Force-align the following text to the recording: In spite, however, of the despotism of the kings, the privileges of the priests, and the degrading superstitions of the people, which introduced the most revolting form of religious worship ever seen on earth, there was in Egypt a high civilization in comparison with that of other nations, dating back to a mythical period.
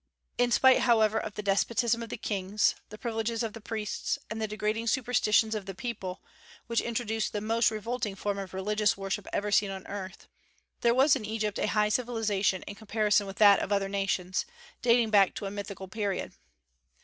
In 0.39 0.49
spite, 0.49 0.79
however, 0.79 1.19
of 1.19 1.35
the 1.35 1.43
despotism 1.43 2.01
of 2.01 2.09
the 2.09 2.17
kings, 2.17 2.73
the 2.89 2.97
privileges 2.97 3.43
of 3.43 3.53
the 3.53 3.61
priests, 3.61 4.17
and 4.31 4.41
the 4.41 4.47
degrading 4.47 4.87
superstitions 4.87 5.53
of 5.53 5.67
the 5.67 5.75
people, 5.75 6.23
which 6.65 6.81
introduced 6.81 7.33
the 7.33 7.39
most 7.39 7.69
revolting 7.69 8.15
form 8.15 8.39
of 8.39 8.51
religious 8.51 8.97
worship 8.97 9.27
ever 9.31 9.51
seen 9.51 9.69
on 9.69 9.85
earth, 9.85 10.27
there 10.79 10.95
was 10.95 11.15
in 11.15 11.23
Egypt 11.23 11.59
a 11.59 11.67
high 11.67 11.89
civilization 11.89 12.63
in 12.63 12.73
comparison 12.73 13.27
with 13.27 13.37
that 13.37 13.59
of 13.59 13.71
other 13.71 13.87
nations, 13.89 14.47
dating 14.81 15.11
back 15.11 15.35
to 15.35 15.45
a 15.45 15.51
mythical 15.51 15.87
period. 15.87 16.33